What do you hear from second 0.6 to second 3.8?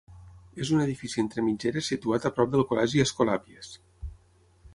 És un edifici entre mitgeres situat a prop del col·legi Escolàpies.